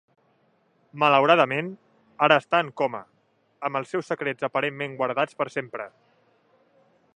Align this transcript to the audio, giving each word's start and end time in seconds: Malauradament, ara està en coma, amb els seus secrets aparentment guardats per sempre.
Malauradament, 1.01 1.69
ara 2.27 2.37
està 2.43 2.63
en 2.65 2.71
coma, 2.83 3.03
amb 3.69 3.81
els 3.81 3.93
seus 3.95 4.09
secrets 4.13 4.49
aparentment 4.49 4.99
guardats 5.03 5.41
per 5.43 5.51
sempre. 5.59 5.89